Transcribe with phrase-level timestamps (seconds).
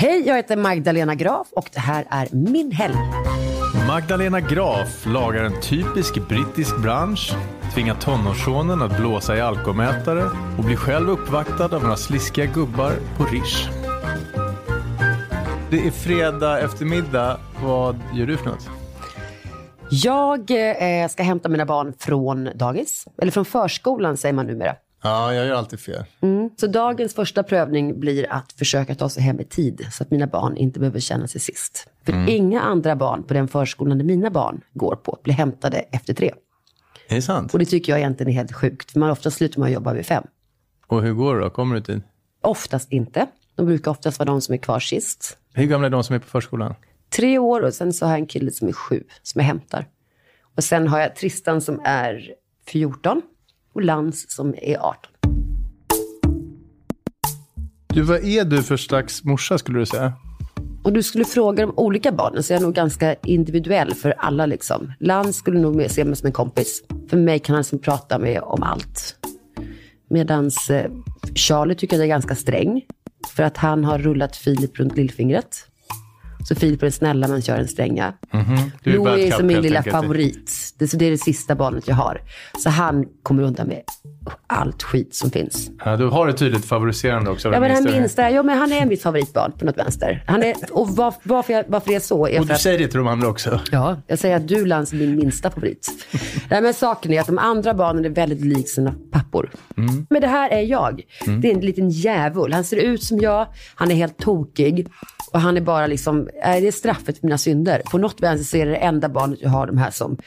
[0.00, 2.94] Hej, jag heter Magdalena Graf och det här är min helg.
[3.86, 7.32] Magdalena Graf lagar en typisk brittisk bransch,
[7.74, 10.24] tvingar tonårssonen att blåsa i alkomätare
[10.58, 13.68] och blir själv uppvaktad av några sliskiga gubbar på Rish.
[15.70, 17.40] Det är fredag eftermiddag.
[17.62, 18.68] Vad gör du för något?
[19.90, 24.74] Jag eh, ska hämta mina barn från dagis, eller från förskolan säger man numera.
[25.02, 26.04] Ja, jag gör alltid fel.
[26.20, 26.50] Mm.
[26.56, 30.26] Så dagens första prövning blir att försöka ta sig hem i tid så att mina
[30.26, 31.88] barn inte behöver känna sig sist.
[32.04, 32.28] För Mm.
[32.28, 36.32] inga andra barn på den förskolan där mina barn går på blir hämtade efter tre.
[37.08, 37.52] Är det sant?
[37.52, 40.06] Och det tycker jag egentligen är helt sjukt, för man ofta slutar man jobba vid
[40.06, 40.24] fem.
[40.86, 41.50] Och hur går det då?
[41.50, 42.02] Kommer du tid?
[42.42, 43.26] Oftast inte.
[43.54, 45.38] De brukar oftast vara de som är kvar sist.
[45.54, 46.74] Hur gamla är de som är på förskolan?
[47.10, 49.86] Tre år och sen så har jag en kille som är sju, som jag hämtar.
[50.56, 52.30] Och sen har jag Tristan som är
[52.66, 53.22] 14
[53.78, 54.96] och Lans som är 18.
[57.86, 60.12] Du, vad är du för slags morsa skulle du säga?
[60.84, 64.46] Och du skulle fråga de olika barnen så jag är nog ganska individuell för alla.
[64.46, 64.92] Liksom.
[65.00, 66.82] Lans skulle nog se mig som en kompis.
[67.10, 69.14] För mig kan han liksom prata med om allt.
[70.10, 70.90] Medan eh,
[71.34, 72.82] Charlie tycker jag är ganska sträng.
[73.36, 75.56] För att han har rullat Filip runt lillfingret.
[76.48, 78.14] Så Filip är den snälla men kör den stränga.
[78.82, 80.67] Du är Louis är som min lilla favorit.
[80.78, 82.20] Det, så det är det sista barnet jag har.
[82.58, 83.82] Så han kommer undan med
[84.46, 85.70] allt skit som finns.
[85.84, 87.52] Ja, du har ett tydligt favoriserande också.
[87.52, 88.00] Ja, men han minsta.
[88.00, 90.24] minsta, ja, men han är mitt favoritbarn på något vänster.
[90.26, 92.60] Han är, och var, varför, jag, varför det är så är Och för du att...
[92.60, 93.60] säger det till de andra också.
[93.72, 95.90] Ja, jag säger att du Lans är min minsta favorit.
[96.50, 99.50] Nej, men saken är att de andra barnen är väldigt lik sina pappor.
[100.10, 101.02] Men det här är jag.
[101.42, 102.52] Det är en liten djävul.
[102.52, 104.88] Han ser ut som jag, han är helt tokig.
[105.32, 107.82] Och han är bara liksom, är det är straffet för mina synder.
[107.90, 110.18] På något vänster så är det det enda barnet jag har, de här som,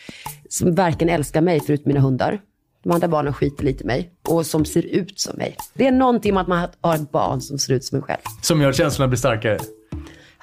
[0.51, 2.41] som varken älskar mig förutom mina hundar.
[2.83, 5.55] De andra barnen skiter lite i mig och som ser ut som mig.
[5.73, 8.21] Det är någonting med att man har ett barn som ser ut som en själv.
[8.41, 9.59] Som gör känslorna blir starkare.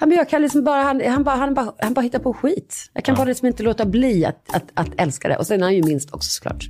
[0.01, 2.35] Ja, men jag kan liksom bara, han, han, bara, han, bara, han bara hittar på
[2.35, 2.91] skit.
[2.93, 5.37] Jag kan bara liksom inte låta bli att, att, att älska det.
[5.37, 6.65] Och sen är han ju minst också såklart.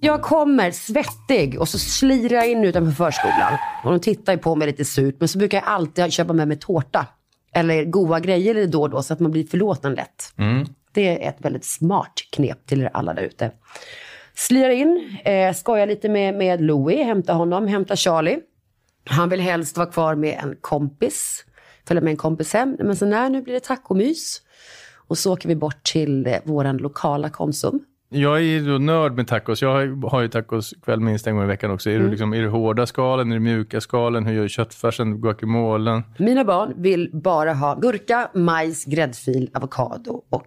[0.00, 3.52] Jag kommer svettig och så slirar jag in utanför förskolan.
[3.84, 5.16] Och de tittar ju på mig lite surt.
[5.18, 7.06] Men så brukar jag alltid köpa med mig tårta.
[7.54, 10.32] Eller goda grejer eller då och då så att man blir förlåten lätt.
[10.96, 13.50] Det är ett väldigt smart knep till er alla där ute.
[14.34, 18.38] Slirar in, eh, skojar lite med, med Louis, hämtar honom, hämtar Charlie.
[19.04, 21.44] Han vill helst vara kvar med en kompis,
[21.88, 22.76] följa med en kompis hem.
[22.78, 24.42] Men så när nu blir det tacomys.
[25.08, 27.80] Och så åker vi bort till eh, våran lokala Konsum.
[28.08, 29.62] Jag är ju nörd med tacos.
[29.62, 31.90] Jag har- ju tacos kväll minst en gång i veckan också.
[31.90, 33.30] Är, det liksom, är det hårda skalen?
[33.30, 34.26] Är det mjuka skalen?
[34.26, 35.20] Hur gör du köttfärsen?
[35.20, 36.02] Guacamolen?
[36.18, 40.46] Mina barn vill bara ha gurka, majs, gräddfil, avokado och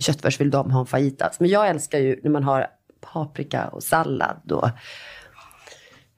[0.00, 1.40] köttfärs vill de ha en fajitas.
[1.40, 2.66] Men jag älskar ju när man har
[3.00, 4.68] paprika och sallad och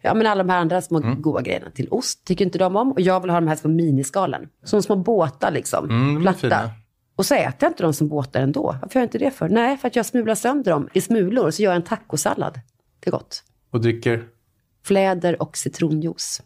[0.00, 2.92] ja, men alla de här andra små goda grejerna till ost tycker inte de om.
[2.92, 4.48] Och jag vill ha de här små miniskalen.
[4.64, 5.90] Som små båtar liksom.
[5.90, 6.70] Mm, platta.
[7.16, 8.62] Och så äter jag inte dem som båtar ändå.
[8.82, 9.48] Varför gör jag inte det för?
[9.48, 12.60] Nej, för att jag smular sönder dem i smulor och så gör jag en tacosallad.
[13.00, 13.44] Det är gott.
[13.70, 14.24] Och dricker?
[14.84, 16.42] Fläder och citronjuice.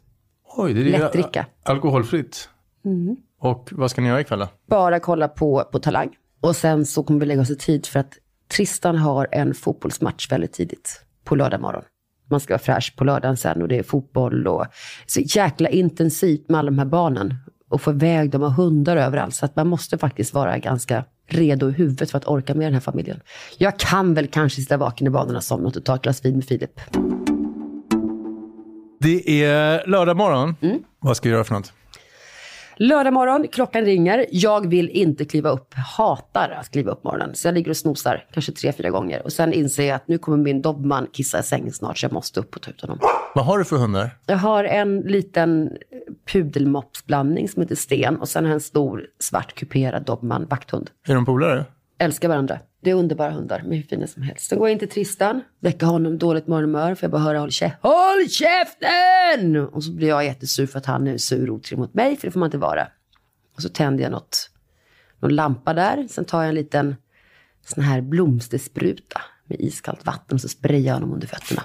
[0.57, 1.47] Oj, det är Lättdricka.
[1.63, 2.49] alkoholfritt.
[3.41, 4.49] Och vad ska ni göra ikväll då?
[4.67, 6.17] bara kolla på, på Talang.
[6.47, 8.12] Och sen så kommer vi lägga oss i tid för att
[8.57, 11.83] Tristan har en fotbollsmatch väldigt tidigt på lördag morgon.
[12.31, 14.67] Man ska vara fräsch på lördagen sen och det är fotboll och
[15.07, 17.34] så jäkla intensivt med alla de här barnen.
[17.69, 19.34] Och få iväg dem och hundar överallt.
[19.34, 22.75] Så att man måste faktiskt vara ganska redo i huvudet för att orka med den
[22.75, 23.21] här familjen.
[23.59, 26.45] Jag kan väl kanske sitta vaken i banorna som och ta ett glas vin med
[26.45, 26.81] Filip.
[29.01, 30.57] Det är lördag morgon.
[30.61, 30.78] Mm.
[30.99, 31.73] Vad ska vi göra för något?
[32.79, 34.27] Lördag morgon, klockan ringer.
[34.31, 35.75] Jag vill inte kliva upp.
[35.75, 37.35] Hatar att kliva upp morgonen.
[37.35, 39.23] Så jag ligger och snosar, kanske tre, fyra gånger.
[39.23, 42.13] Och sen inser jag att nu kommer min dobermann kissa i sängen snart, så jag
[42.13, 42.99] måste upp och ta ut honom.
[43.35, 44.11] Vad har du för hundar?
[44.27, 45.71] Jag har en liten
[46.33, 48.17] pudelmopsblandning som heter Sten.
[48.17, 50.91] Och sen har jag en stor svart kuperad dobermann vakthund.
[51.09, 51.65] Är de polare?
[51.99, 52.59] Älskar varandra.
[52.87, 54.49] Det är underbara hundar, men hur fina som helst.
[54.49, 57.51] Sen går jag in till Tristan, väcker honom dåligt morgonhumör, för jag bara höra håll,
[57.51, 59.57] käf håll käften!
[59.57, 62.29] Och så blir jag jättesur för att han är sur och otrevlig mot mig, för
[62.29, 62.89] det får man inte vara.
[63.55, 64.51] Och så tänder jag något,
[65.21, 66.07] någon lampa där.
[66.10, 66.97] Sen tar jag en liten
[67.66, 71.63] sån här blomsterspruta med iskallt vatten och så sprayar jag honom under fötterna.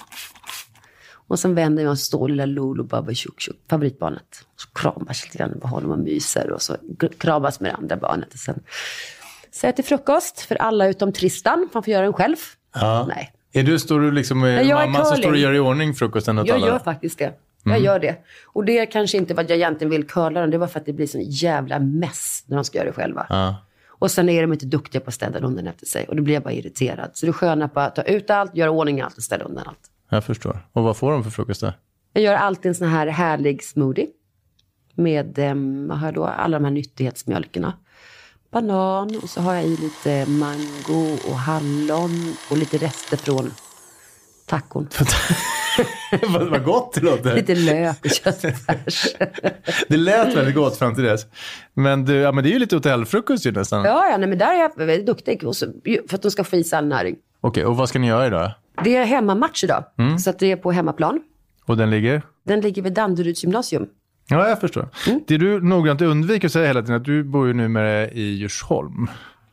[1.14, 4.46] Och sen vänder jag mig och så står lilla Lolo Baba Tjuk Tjuk, favoritbarnet.
[4.56, 6.78] Så kramas lite grann med honom och myser och så
[7.18, 8.34] kramas med det andra barnet.
[8.34, 8.64] Och sen
[9.52, 11.70] så jag till frukost för alla utom Tristan.
[11.74, 12.36] Han får göra den själv.
[12.74, 13.06] Ja.
[13.10, 15.94] Nej, Är du, står du liksom med Nej, mamma som står och gör i ordning
[15.94, 16.68] frukosten åt jag alla?
[16.68, 17.34] gör faktiskt det.
[17.64, 18.16] Jag gör det.
[18.46, 20.50] Och det är kanske inte att jag egentligen vill curla dem.
[20.52, 23.26] Det var för att det blir sån jävla mess när de ska göra det själva.
[23.30, 23.56] Ja.
[23.88, 26.06] Och sen är de inte duktiga på att städa undan efter sig.
[26.08, 27.10] Och då blir jag bara irriterad.
[27.14, 29.64] Så det är sköna på att ta ut allt, göra ordning allt och städa undan
[29.68, 29.80] allt.
[30.10, 30.68] Jag förstår.
[30.72, 31.74] Och vad får de för frukost då?
[32.14, 34.08] Jag gör alltid en sån här härlig smoothie.
[34.96, 35.26] Med
[36.14, 37.74] då alla de här nyttighetsmjölkerna.
[38.52, 43.52] Banan och så har jag i lite mango och hallon och lite rester från
[44.46, 44.88] tacon.
[46.50, 47.36] Vad gott det låter.
[47.36, 49.08] lite lök och köttfärs.
[49.88, 51.26] Det lät väldigt gott fram till dess.
[51.74, 53.86] Men, du, ja, men det är ju lite hotellfrukost ju nästan.
[53.86, 55.42] ja, ja, nej, men där är jag väldigt duktig.
[55.52, 55.66] Så,
[56.10, 57.16] för att de ska få i sig all näring.
[57.42, 58.52] Okej, och vad ska ni göra idag?
[58.84, 59.84] Det är hemmamatch idag.
[60.24, 61.20] Så att det är på hemmaplan.
[61.66, 62.22] Och den ligger?
[62.46, 63.88] Den ligger vid Danderyds gymnasium.
[64.32, 64.90] Ja, jag förstår.
[65.28, 69.08] Det du noggrant undviker att säga hela tiden att du bor ju numera i Djursholm.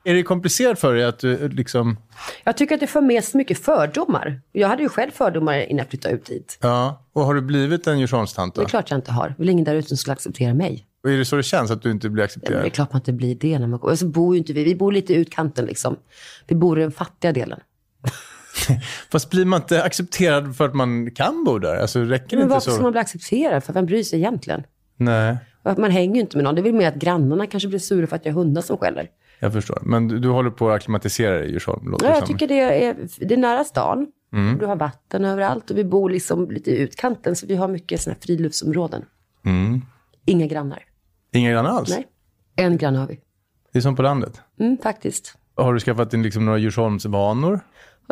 [0.04, 1.96] Är det komplicerat för dig att du liksom...
[2.44, 4.40] Jag tycker att det för med så mycket fördomar.
[4.52, 6.58] Jag hade ju själv fördomar innan jag flyttade ut hit.
[6.62, 8.64] Ja, och har du blivit en Djursholmstant Det då?
[8.64, 9.34] är klart jag inte har.
[9.38, 10.84] Det är ingen där ute som skulle acceptera mig.
[11.04, 12.62] Och är det så det känns, att du inte blir accepterad?
[12.62, 13.92] det är klart man inte blir det när man kommer.
[13.92, 14.64] Och så bor ju inte vi.
[14.64, 15.96] Vi bor lite i utkanten liksom.
[16.46, 17.60] Vi bor i den fattiga delen.
[19.12, 21.76] Fast blir man inte accepterad för att man kan bo där?
[21.76, 22.74] Alltså räcker Men varför så?
[22.74, 23.64] ska man bli accepterad?
[23.64, 24.62] För vem bryr sig egentligen?
[24.96, 26.54] Nej, Man hänger ju inte med någon.
[26.54, 28.76] Det är väl mer att grannarna kanske blir sura för att jag har hundar som
[28.78, 29.10] skäller.
[29.38, 29.78] jag förstår.
[29.82, 32.96] Men du, du håller på att acklimatisera dig i Djursholm, Ja, jag tycker det är,
[33.20, 34.06] det är nära stan.
[34.60, 37.36] Du har vatten överallt och vi bor liksom lite i utkanten.
[37.36, 39.04] Så vi har mycket såna friluftsområden.
[40.24, 40.84] Inga grannar.
[41.32, 41.88] Inga grannar alls?
[41.90, 42.06] Nej.
[42.56, 43.20] En granne har vi.
[43.72, 44.40] Det är som på landet.
[44.60, 45.34] Mm, faktiskt.
[45.54, 47.60] Har du skaffat in liksom några Djursholmsvanor?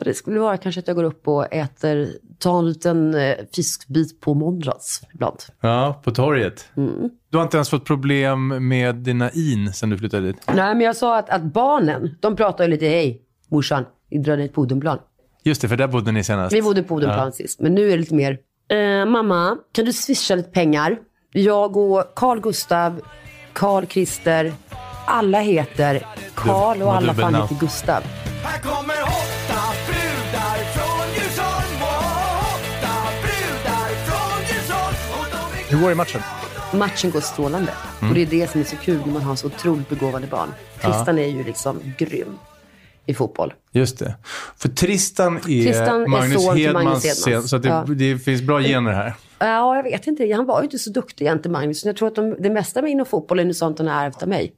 [0.04, 2.08] Det skulle vara kanske att jag går upp och äter,
[2.38, 5.36] tar en liten eh, fiskbit på måndags ibland.
[5.60, 6.68] Ja, på torget.
[6.76, 7.10] Mm.
[7.30, 10.36] Du har inte ens fått problem med dina in sen du flyttade dit?
[10.46, 14.36] Nej, men jag sa att, att barnen, de pratar ju lite, hej morsan, vi drar
[14.36, 14.98] ner till Odenplan.
[15.44, 16.54] Just det, för där bodde ni senast.
[16.54, 18.38] Vi bodde på Odenplan sist, men nu är det lite mer,
[18.70, 20.98] eh, mamma, kan du swisha lite pengar?
[21.32, 23.00] Jag och Carl Gustav,
[23.52, 24.52] Carl Christer,
[25.06, 28.02] alla heter Carl och alla fan heter Gustav.
[35.76, 36.20] Hur går det i matchen?
[36.74, 37.72] Matchen går strålande.
[37.98, 38.10] Mm.
[38.10, 40.48] Och det är det som är så kul när man har så otroligt begåvade barn.
[40.80, 42.38] Tristan är ju liksom grym
[43.06, 43.54] i fotboll.
[43.72, 44.14] Just det.
[44.56, 47.22] För Tristan är, Tristan Magnus Hedmans Magnus Hedmans.
[47.22, 47.84] sen, så det, Ja.
[47.88, 49.14] det finns bra gener här.
[49.38, 50.32] Ja, jag vet inte.
[50.36, 51.84] Han var ju inte så duktig egentligen, Magnus.
[51.84, 54.28] Jag tror att de, det mesta med inom fotbollen är sånt han har ärvt av
[54.28, 54.52] mig.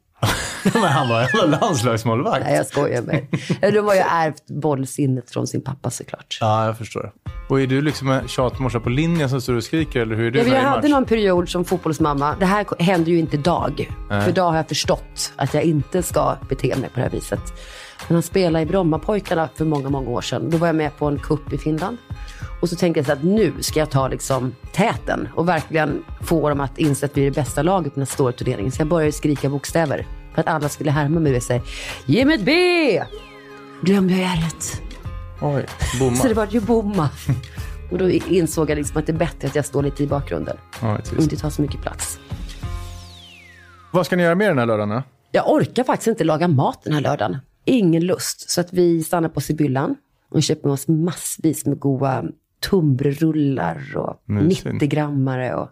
[0.74, 2.44] Men han var en landslagsmålvakt.
[2.44, 3.26] Nej, jag skojar med
[3.60, 3.72] dig.
[3.72, 6.38] De har ju ärvt bollsinnet från sin pappa såklart.
[6.40, 7.12] Ja, jag förstår.
[7.48, 10.30] Och är du liksom en tjatmorsa på linjen som står och skriker eller hur är
[10.30, 12.34] du Ja, jag hade någon period som fotbollsmamma.
[12.40, 13.88] Det här händer ju inte idag.
[14.08, 17.40] För idag har jag förstått att jag inte ska bete mig på det här viset.
[18.08, 20.50] Men han spelade i Brommapojkarna för många, många år sedan.
[20.50, 21.96] Då var jag med på en kupp i Finland.
[22.60, 26.48] Och så tänkte jag så att nu ska jag ta liksom täten och verkligen få
[26.48, 28.72] dem att inse att vi är det bästa laget på den här stora turneringen.
[28.72, 30.06] Så jag började skrika bokstäver
[30.38, 31.62] för att alla skulle härma mig och säga
[32.06, 33.02] ge mig ett B!
[33.82, 34.82] Glömde jag ärret.
[35.40, 35.66] Oj,
[36.00, 36.16] bomma.
[36.16, 37.08] Så det var ju bomma.
[37.90, 40.56] Och då insåg jag liksom att det är bättre att jag står lite i bakgrunden
[40.82, 42.18] Ja, och inte tar så mycket plats.
[43.92, 44.88] Vad ska ni göra mer den här lördagen?
[44.88, 45.02] då?
[45.32, 47.36] Jag orkar faktiskt inte laga mat den här lördagen.
[47.64, 48.50] Ingen lust.
[48.50, 49.94] Så att vi stannar på Sibyllan
[50.30, 52.24] och köper med oss massvis med goda
[52.70, 54.66] tunnbrödsrullar och Mysigt.
[54.66, 55.54] 90-grammare.
[55.54, 55.68] Och...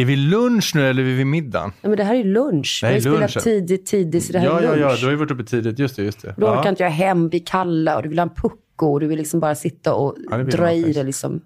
[0.00, 1.72] Är vi lunch nu eller är vi vid middagen?
[1.80, 2.78] Ja, men det här är ju lunch.
[2.82, 3.28] Det här Vi är ju lunchen.
[3.28, 4.82] spelat tidigt, tidigt, så det här Ja, är ja, lunch.
[4.82, 5.78] ja, du har ju varit uppe tidigt.
[5.78, 6.34] Just det, just det.
[6.36, 6.58] Då ja.
[6.60, 9.18] orkar inte jag hem, vi kalla och du vill ha en pucko och du vill
[9.18, 11.40] liksom bara sitta och Ja, dra i dig liksom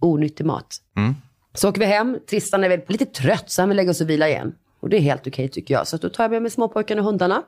[0.00, 0.76] onyttig mat.
[0.96, 1.14] Mm.
[1.54, 4.10] Så åker vi hem, Tristan är väl lite trött så han vill lägga oss och
[4.10, 4.52] vila igen.
[4.80, 5.86] Och det är helt okej tycker jag.
[5.86, 7.42] Så då tar jag med mig småpojkarna och hundarna.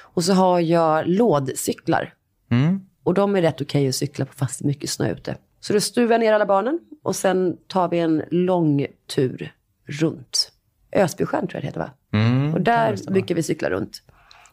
[0.00, 2.14] Och så har jag lådcyklar.
[2.50, 2.80] Mm.
[3.02, 5.36] Och de är rätt okej att cykla på fast det är mycket snö ute.
[5.60, 9.52] Så då stuvar jag ner alla barnen och sen tar vi en lång tur
[9.88, 10.52] runt.
[10.92, 11.90] Ösbysjön tror jag det heter va?
[12.12, 14.02] Mm, och där brukar vi cykla runt.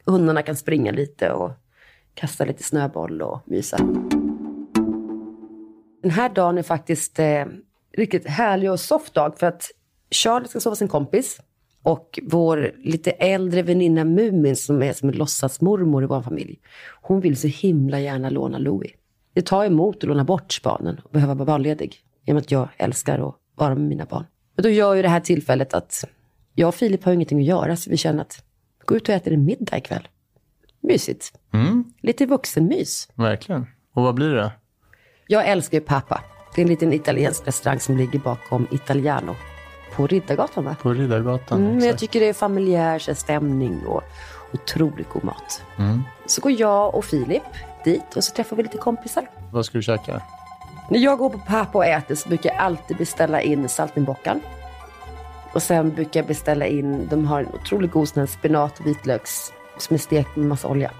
[0.05, 1.51] Hundarna kan springa lite och
[2.13, 3.77] kasta lite snöboll och mysa.
[6.01, 7.45] Den här dagen är faktiskt eh,
[7.97, 9.71] riktigt härlig och soft dag för att
[10.11, 11.41] Charlie ska sova hos en kompis.
[11.83, 16.59] Och vår lite äldre väninna Mumin som är som en låtsasmormor i vår familj.
[17.01, 18.91] Hon vill så himla gärna låna Louie.
[19.33, 21.95] Det tar emot att låna bort barnen och behöva vara barnledig.
[22.25, 24.25] I och med att jag älskar att vara med mina barn.
[24.55, 26.03] Och då gör ju det här tillfället att
[26.53, 28.43] jag och Filip har ingenting att göra så vi känner att
[28.85, 30.07] gå ut och äta en middag ikväll.
[30.81, 31.33] Mysigt.
[32.01, 33.09] Lite vuxenmys.
[33.15, 33.65] Verkligen.
[33.93, 34.51] Och vad blir det?
[35.27, 36.21] Jag älskar ju Papa.
[36.55, 39.35] Det är en liten italiensk restaurang som ligger bakom Italiano.
[39.95, 40.75] På Riddargatan va?
[40.81, 41.59] På Riddargatan.
[41.59, 41.99] Mm, men jag exakt.
[41.99, 44.03] tycker det är familjär stämning och
[44.53, 45.63] otroligt god mat.
[46.25, 47.43] Så går jag och Filip
[47.83, 49.29] dit och så träffar vi lite kompisar.
[49.51, 50.21] Vad ska du käka?
[50.89, 54.41] När jag går på Papa och äter så brukar jag alltid beställa in saltimbockan.
[55.53, 58.87] Och sen brukar jag beställa in, de har en otroligt god sån här spenat och
[58.87, 60.91] vitlöks som är stekt med massa olja.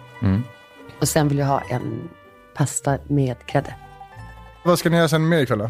[1.02, 2.10] Och sen vill jag ha en
[2.56, 3.76] pasta med grädde.
[4.64, 5.70] Vad ska ni göra sen mer ikväll då?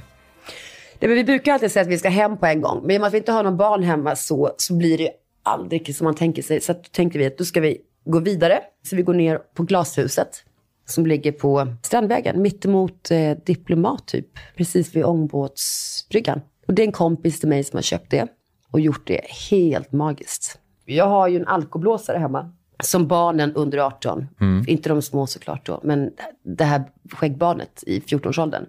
[1.00, 2.82] Nej, men vi brukar alltid säga att vi ska hem på en gång.
[2.82, 5.04] Men i och med att vi inte har någon barn hemma så, så blir det
[5.04, 5.10] ju
[5.44, 6.62] aldrig som man tänker sig.
[6.62, 8.60] Så då tänkte vi att då ska vi gå vidare.
[8.84, 10.44] Så vi går ner på glashuset
[10.86, 14.28] som ligger på Strandvägen, mittemot eh, Diplomat typ.
[14.58, 16.42] Precis vid ångbåtsbryggan.
[16.68, 18.28] Och det är en kompis till mig som har köpt det
[18.72, 20.60] och gjort det helt magiskt.
[20.86, 22.52] Jag har ju en alkoblåsare hemma.
[22.84, 24.28] Som barnen under 18,
[24.68, 26.12] inte de små såklart då, men
[26.44, 28.66] det här skäggbarnet i 14-årsåldern.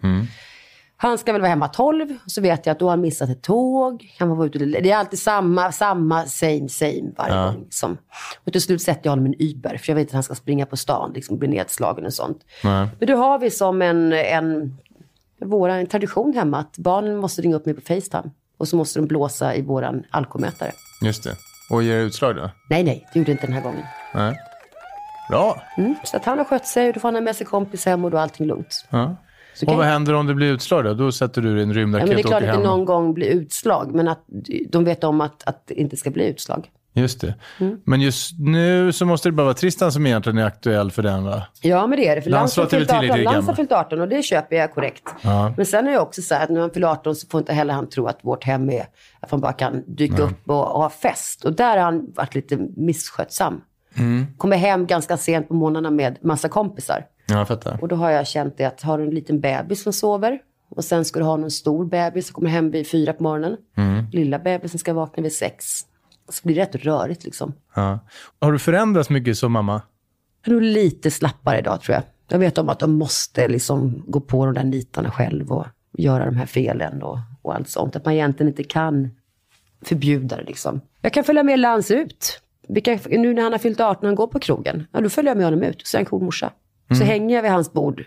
[0.99, 3.43] Han ska väl vara hemma 12, så vet jag att då har han missat ett
[3.43, 4.15] tåg.
[4.19, 7.63] Han var ute, det är alltid samma, samma, same, same varje gång.
[7.65, 7.99] Liksom.
[8.45, 10.35] Och till slut sätter jag honom i en Uber, för jag vet att han ska
[10.35, 12.39] springa på stan, liksom bli nedslagen och sånt.
[12.65, 12.89] Nej.
[12.99, 14.77] Men då har vi som en, en,
[15.41, 18.31] våra, en tradition hemma att barnen måste ringa upp mig på Facetime.
[18.59, 20.73] Och så måste de blåsa i våran alkomätare.
[21.05, 21.37] Just det.
[21.71, 22.51] Och ger utslag då?
[22.71, 23.85] Nej, nej, det gjorde inte den här gången.
[24.15, 24.37] Nej.
[25.31, 25.63] Bra.
[25.77, 27.87] Mm, så att han har skött sig och då får han ha med sig kompis
[27.87, 28.87] hem och då är allting lugnt.
[28.91, 29.17] Ja.
[29.57, 30.95] Så Och vad händer om det blir utslag då?
[30.95, 33.27] Då sätter du en Ja, rymdraket men det är klart att det någon gång blir
[33.27, 34.25] utslag, men att
[34.69, 36.71] de vet om att, att det inte ska bli utslag.
[36.97, 37.35] Just det.
[37.61, 37.81] Mm.
[37.85, 41.25] Men just nu så måste det bara vara Tristan som egentligen är aktuell för den
[41.25, 41.43] va?
[41.61, 42.23] Ja, men det är det.
[42.23, 45.03] För Lans har fyllt 18, tillräckligt Lans har fyllt 18 och det köper jag korrekt.
[45.23, 45.55] Ja.
[45.57, 47.53] Men sen är det också så här att när han fyller 18 så får inte
[47.53, 48.87] heller han tro att vårt hem är
[49.21, 51.45] att man bara kan dyka upp och, och ha fest.
[51.45, 53.61] Och där har han varit lite misskötsam.
[53.99, 54.27] Mm.
[54.37, 57.07] Kommer hem ganska sent på morgnarna med massa kompisar.
[57.27, 57.79] Ja, jag fattar.
[57.83, 60.39] Och då har jag känt det att har du en liten bebis som sover
[60.69, 63.57] och sen ska du ha någon stor bebis som kommer hem vid fyra på morgonen.
[63.77, 64.05] Mm.
[64.13, 65.65] Lilla bebisen ska vakna vid sex.
[66.29, 67.53] Så blir det rätt rörigt liksom.
[67.75, 67.99] Ja.
[68.41, 69.83] Har du förändrats mycket som mamma?
[70.45, 72.03] Jag är nog lite slappare idag tror jag.
[72.29, 75.67] Jag vet om att de måste liksom gå på de där nitarna själv och
[75.99, 77.97] göra de här felen och, och allt sånt.
[77.97, 79.11] Att man egentligen inte kan
[79.83, 80.81] förbjuda det liksom.
[81.01, 82.41] Jag kan följa med Lans ut.
[82.69, 85.09] Vi kan, nu när han har fyllt 18 och han går på krogen, ja, då
[85.09, 85.87] följer jag med honom ut.
[85.87, 86.51] Så är han cool morsa.
[86.99, 88.05] Så hänger jag vid hans bord.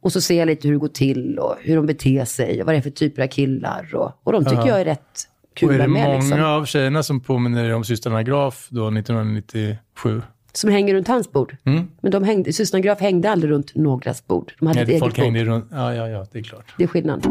[0.00, 2.66] Och så ser jag lite hur det går till och hur de beter sig och
[2.66, 3.90] vad det är för typer av killar.
[3.94, 6.02] Och, och de tycker jag är rätt Och kul är det med.
[6.06, 6.42] många Liksom.
[6.44, 10.22] av tjejerna som påminner dig om systrarna Graf då 1997?
[10.52, 11.56] Som hänger runt hans bord.
[12.00, 14.52] Men de hängde, systrarna Graf hängde aldrig runt någras bord.
[14.58, 15.24] De hade ett Nej, eget folk bord.
[15.24, 15.66] hängde runt.
[15.70, 16.74] Ja, ja, ja, det är klart.
[16.78, 17.26] Det är skillnad.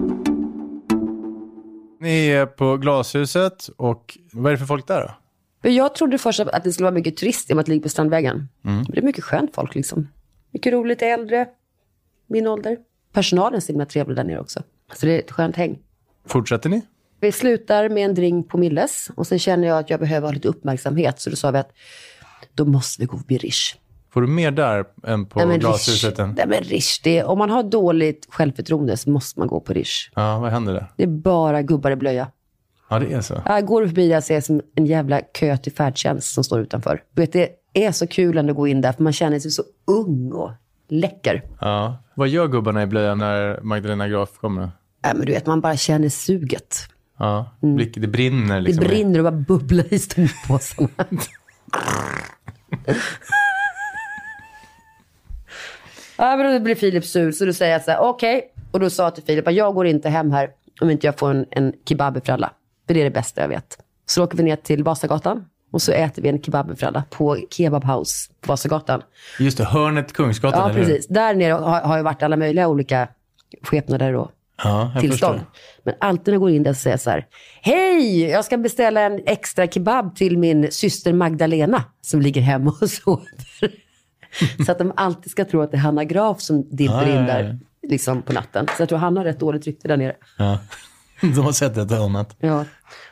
[1.99, 5.11] Ni är på Glashuset och vad är det för folk där då?
[5.61, 7.71] Men jag trodde först att det skulle vara mycket turist i och med att det
[7.71, 8.35] ligger på Strandvägen.
[8.35, 8.47] Mm.
[8.77, 10.07] Men det är mycket skönt folk liksom.
[10.51, 11.47] Mycket roligt, äldre,
[12.27, 12.77] min ålder.
[13.13, 14.63] Personalen är så himla trevlig där nere också.
[14.93, 15.79] Så det är ett skönt häng.
[16.27, 16.81] Fortsätter ni?
[17.19, 20.33] Vi slutar med en drink på Milles och sen känner jag att jag behöver ha
[20.33, 21.19] lite uppmärksamhet.
[21.19, 21.71] Så då sa vi att
[22.53, 23.75] då måste vi gå förbi Rish.
[24.13, 26.17] Får du mer där än på Nej, men Glashuset?
[26.17, 29.73] Nej, men Rish det är, om man har dåligt självförtroende så måste man gå på
[29.73, 30.11] Rish.
[30.15, 30.91] Ja, vad händer där?
[30.97, 32.27] Det är bara gubbar i blöja.
[32.89, 33.41] Ja, det är så.
[33.45, 37.03] Jag går förbi där ser jag som en jävla kö till färdtjänst som står utanför.
[37.13, 39.63] Du vet, det är så kul att gå in där för man känner sig så
[39.85, 40.51] ung och
[40.89, 41.43] läcker.
[41.61, 41.97] Ja.
[42.13, 44.63] Vad gör gubbarna i blöjan när Magdalena Graf kommer?
[44.63, 44.69] Äh,
[45.15, 46.77] men du vet, man bara känner suget.
[47.19, 48.85] Ja, blick, det brinner Det liksom.
[48.87, 50.89] brinner och bara bubblar i storpåsarna.
[56.17, 58.53] ja, men då blir Filip sur, så då säger jag så här, okej.
[58.71, 60.49] Och då sa jag till Filip att jag går inte hem här
[60.81, 62.47] om inte jag får en, en kebabfralla.
[62.47, 62.56] För
[62.93, 63.77] det är det bästa jag vet.
[64.05, 68.31] Så åker vi ner till Vasagatan och så äter vi en kebabfralla på Kebab House
[68.41, 69.01] på Vasagatan.
[69.39, 70.85] Just det, hörnet Kungsgatan, Ja, eller hur?
[70.85, 71.07] precis.
[71.07, 73.07] Där nere har, har ju varit alla möjliga olika
[73.63, 74.31] skepnader och
[74.63, 75.35] Ja, jag tillstånd.
[75.39, 75.51] förstår.
[75.83, 77.25] Men alltid när jag går in där så säger jag så här.
[77.61, 82.89] Hej, jag ska beställa en extra kebab till min syster Magdalena som ligger hemma och
[82.89, 83.27] sover.
[84.65, 87.09] så att de alltid ska tro att det är Hanna Graf som dimper Ja, ja,
[87.09, 87.33] in ja.
[87.33, 88.67] där liksom på natten.
[88.77, 90.15] Så jag tror han har rätt dåligt rykte där nere.
[91.21, 92.35] De har sett ett annat.
[92.39, 92.65] Ja.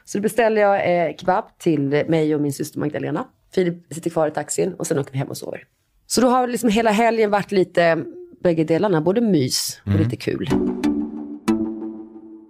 [0.05, 3.25] Så då beställer jag eh, kebab till mig och min syster Magdalena.
[3.55, 5.63] Filip sitter kvar i taxin och sen åker vi hem och sover.
[6.07, 8.03] Så då har liksom hela helgen varit lite
[8.43, 9.01] bägge delarna.
[9.01, 10.49] Både mys och lite kul.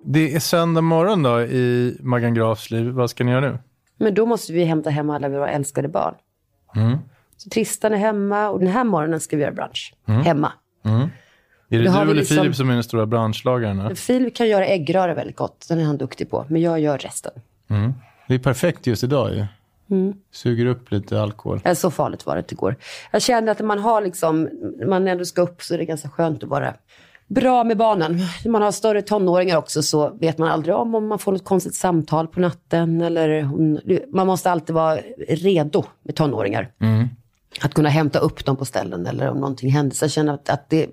[0.05, 2.89] Det är söndag morgon då i Maggan Grafs liv.
[2.89, 3.57] Vad ska ni göra nu?
[3.97, 6.15] Men då måste vi hämta hem alla våra älskade barn.
[6.75, 6.97] Mm.
[7.38, 9.93] Så Tristan är hemma och den här morgonen ska vi göra brunch.
[10.05, 10.51] Hemma.
[11.69, 13.95] Är det du eller liksom- Filip som är den stora branschlagaren?
[13.95, 15.65] Filip kan göra äggröra väldigt gott.
[15.69, 16.45] Den är han duktig på.
[16.50, 17.31] Men jag gör resten.
[18.27, 19.45] Det är perfekt just idag ju.
[19.89, 20.13] Mm.
[20.31, 21.62] Suger upp lite alkohol.
[21.63, 22.75] Eller så farligt var det inte igår.
[23.12, 25.86] Jag känner att när man har liksom, när man ändå ska upp så är det
[25.86, 26.74] ganska skönt att vara
[27.27, 28.19] bra med barnen.
[28.43, 31.45] När man har större tonåringar också så vet man aldrig om, om man får något
[31.45, 33.01] konstigt samtal på natten.
[33.01, 33.50] Eller
[34.15, 36.72] man måste alltid vara redo med tonåringar.
[37.62, 39.95] Att kunna hämta upp dem på ställen eller om någonting händer.
[39.95, 40.88] Så jag känner att, att, det,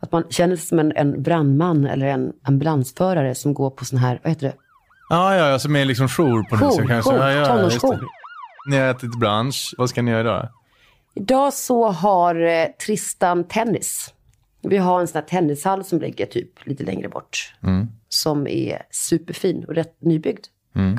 [0.00, 3.98] att man känner sig som en, en brandman eller en ambulansförare som går på sån
[3.98, 4.54] här, vad heter det?
[5.10, 7.10] Ja, ja, ja, som är liksom jour på något Jour, sätt kanske.
[7.12, 8.06] jour, ja, tonårsjour.
[8.70, 9.74] Ni har ätit brunch.
[9.78, 10.48] Vad ska ni göra idag?
[11.14, 14.14] Idag så har eh, Tristan tennis.
[14.62, 17.54] Vi har en sån här tennishall som ligger typ lite längre bort.
[18.08, 20.46] Som är superfin och rätt nybyggd.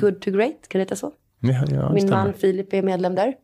[0.00, 1.12] Good to great, kan det heta så?
[1.40, 2.24] Ja, ja, Min stämmer.
[2.24, 3.34] man Filip är medlem där.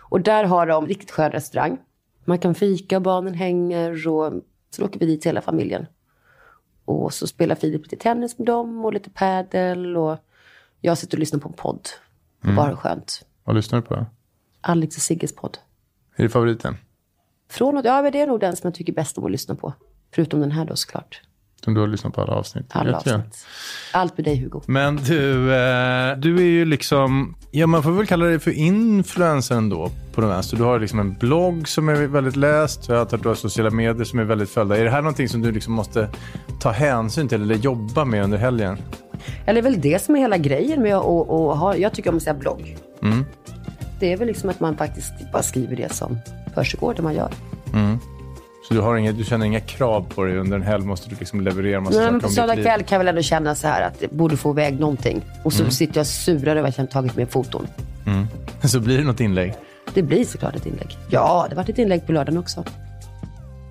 [0.00, 1.78] Och där har de riktigt skön restaurang.
[2.24, 4.32] Man kan fika, barnen hänger och
[4.70, 5.86] så åker vi dit hela familjen.
[6.84, 10.18] Och så spelar Filip lite tennis med dem och lite padel och
[10.80, 11.88] jag sitter och lyssnar på en podd.
[12.44, 13.26] Och bara skönt.
[13.44, 14.06] Vad lyssnar du på?
[14.60, 15.58] Alex och Sigges podd.
[16.16, 16.76] Är det favoriten?
[17.48, 19.54] Från och, ja, men det är nog den som jag tycker bäst om att lyssna
[19.54, 19.72] på.
[20.14, 21.22] Förutom den här då såklart.
[21.64, 22.66] Som du har lyssnat på alla avsnitt?
[22.70, 23.46] Alla avsnitt.
[23.92, 24.60] Allt med dig Hugo.
[24.66, 29.54] Men du, eh, du är ju liksom, ja man får väl kalla dig för influencer
[29.56, 30.56] ändå på den vänster.
[30.56, 32.88] Du har liksom en blogg som är väldigt läst.
[32.88, 34.76] Jag antar att du har sociala medier som är väldigt följda.
[34.76, 36.08] Är det här någonting som du liksom måste
[36.60, 38.78] ta hänsyn till eller jobba med under helgen?
[39.46, 41.92] Eller det är väl det som är hela grejen med att att- att ha, jag
[41.92, 42.76] tycker om att säga blogg.
[43.02, 43.24] Mm.
[44.00, 46.18] Det är väl liksom att man faktiskt bara skriver det som
[46.54, 47.30] försiggår, det man gör.
[48.68, 51.16] Så du, har inga, du känner inga krav på dig under en helg måste du
[51.18, 53.82] liksom leverera massa Men saker på söndag kväll kan jag väl ändå känna så här
[53.82, 55.24] att jag borde få iväg någonting.
[55.44, 55.66] Och Mm.
[55.70, 57.66] så sitter jag surar över att jag inte tagit med foton.
[58.64, 59.54] Så blir det något inlägg.
[59.94, 60.98] Det blir såklart ett inlägg.
[61.10, 62.64] Ja, det var ett inlägg på lördagen också.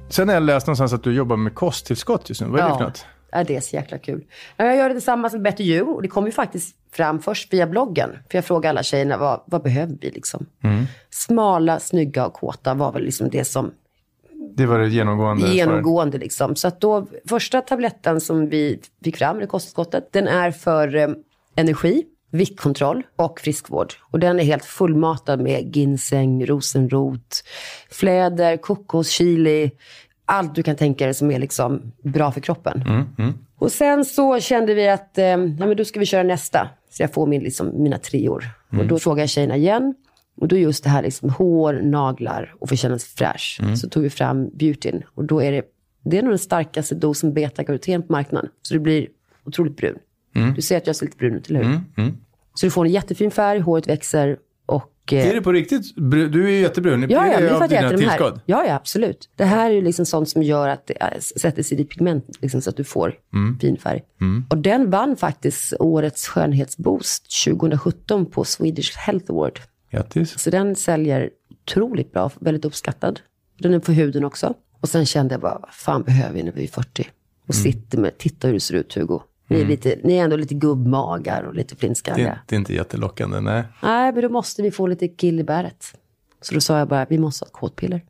[0.09, 2.47] Sen har jag läst någonstans att du jobbar med kosttillskott just nu.
[2.47, 3.05] Vad är det för Ja, något?
[3.31, 4.23] ja, det är så jäkla kul.
[4.57, 7.53] Ja, Jag gör det tillsammans med Better You och det kom ju faktiskt fram först
[7.53, 8.09] via bloggen.
[8.31, 10.45] För jag frågade alla tjejerna, vad, vad behöver vi liksom?
[10.63, 10.85] Mm.
[11.09, 13.71] Smala, snygga och kåta var väl liksom det som
[14.53, 15.47] Det var det genomgående.
[15.47, 16.55] genomgående liksom.
[16.55, 21.07] Så att då, första tabletten som vi fick fram, det kosttillskottet, den är för eh,
[21.55, 23.93] energi, viktkontroll och friskvård.
[24.11, 27.43] Och den är helt fullmatad med ginseng, rosenrot,
[27.91, 29.71] fläder, kokos, chili,
[30.25, 32.83] allt du kan tänka dig som är liksom bra för kroppen.
[33.57, 36.69] Och sen så kände vi att, eh, ja men då ska vi köra nästa.
[36.89, 38.45] Så jag får min, liksom, mina treor.
[38.79, 39.95] Och då frågade jag tjejerna igen.
[40.37, 43.59] Och då just det här liksom hår, naglar och få känna sig fräsch.
[43.77, 45.03] Så tog vi fram beautyn.
[45.15, 45.61] Och då är det,
[46.05, 48.49] det är nog den starkaste dosen beta-karoten på marknaden.
[48.61, 49.07] Så det blir
[49.45, 49.97] otroligt brun.
[50.55, 51.79] Du ser att jag ser lite brun ut, eller hur?
[52.53, 55.13] Så du får en jättefin färg, håret växer och...
[55.13, 55.95] eh, Är det på riktigt?
[56.11, 57.01] Du är ju jättebrun.
[57.09, 58.17] Ja, ja, det är för att jag äter de här.
[58.17, 58.41] tillskott?
[58.45, 59.29] Ja, ja, absolut.
[59.35, 62.25] Det här är ju liksom sånt som gör att det är- sätter sig i pigment,
[62.41, 63.59] liksom, så att du får Mm.
[63.59, 64.01] fin färg.
[64.49, 69.59] Och den vann faktiskt årets skönhetsboost 2017 på Swedish Health Award.
[69.95, 70.39] Grattis.
[70.39, 73.19] Så den säljer otroligt bra, väldigt uppskattad.
[73.59, 74.53] Den är på huden också.
[74.81, 77.09] Och sen kände jag bara, vad fan behöver vi när vi är 40?
[77.47, 77.63] Och Mm.
[77.63, 79.19] sitter med, titta hur du ser ut Hugo.
[79.47, 82.31] Ni är, lite, ni är ändå lite gubbmagar och lite Det, flintskalliga.
[82.31, 83.63] är- det är inte jättelockande, nej.
[83.83, 85.85] Nej, men då måste vi få lite kill i bäret.
[86.41, 88.01] Så då sa jag bara, vi måste ha ett kåtpiller.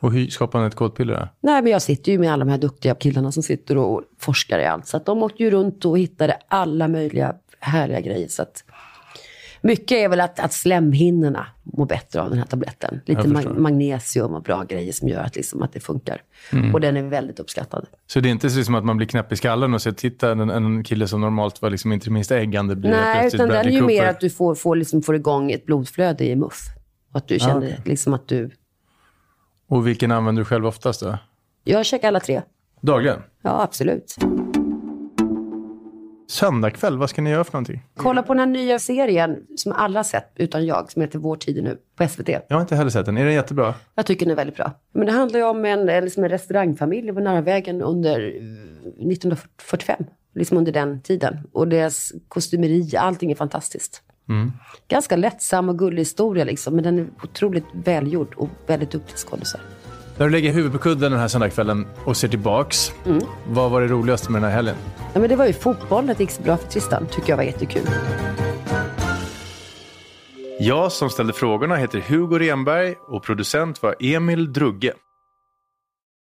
[0.00, 1.28] Och hur skapar man ett kodpiller då?
[1.40, 4.58] Nej, men jag sitter ju med alla de här duktiga killarna som sitter och forskar
[4.58, 4.86] i allt.
[4.86, 8.28] Så att de åkte ju runt och hittade alla möjliga härliga grejer.
[8.28, 8.64] Så att
[9.66, 13.00] mycket är väl att, att slemhinnorna mår bättre av den här tabletten.
[13.06, 16.22] Lite mag- magnesium och bra grejer som gör att, liksom, att det funkar.
[16.74, 17.86] Och den är väldigt uppskattad.
[18.06, 20.30] Så det är inte så som att man blir knäpp i skallen och ser, titta,
[20.30, 23.66] en, en kille som normalt var liksom inte det minsta äggande blir Nej, utan den
[23.66, 26.60] är ju mer att du får, får, liksom, får igång ett blodflöde i muff.
[27.10, 27.80] Och att du känner okej.
[27.84, 28.50] liksom att du...
[29.68, 31.18] Och vilken använder du själv oftast då?
[31.64, 32.42] Jag checkar alla tre.
[32.80, 33.22] Dagligen?
[33.42, 34.16] Ja, absolut.
[36.28, 37.82] Söndag kväll, vad ska ni göra för någonting?
[37.96, 41.36] Kolla på den här nya serien som alla har sett, utan jag, som heter Vår
[41.36, 42.28] tid är nu, på SVT.
[42.28, 43.18] Jag har inte heller sett den.
[43.18, 43.74] Är den jättebra?
[43.94, 44.72] Jag tycker den är väldigt bra.
[44.92, 50.04] Men det handlar ju om en, liksom en restaurangfamilj på Narvavägen under eh, 1945.
[50.34, 51.38] Liksom under den tiden.
[51.52, 54.02] Och deras kostymeri, allting är fantastiskt.
[54.88, 56.74] Ganska lättsam och gullig historia liksom.
[56.74, 59.60] Men den är otroligt välgjord och väldigt duktig skådisar.
[60.18, 63.20] När du lägger huvudet på kudden den här söndagskvällen och ser tillbaks, Mm.
[63.48, 64.76] vad var det roligaste med den här helgen?
[65.14, 67.06] Ja, men det var ju fotbollen, att det gick så bra för Tristan.
[67.10, 67.82] Tycker jag var jättekul.
[70.60, 74.92] Jag som ställde frågorna heter Hugo Renberg och producent var Emil Drugge.